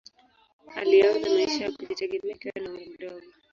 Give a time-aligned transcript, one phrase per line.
[0.75, 3.25] Alianza maisha ya kujitegemea akiwa na umri mdogo.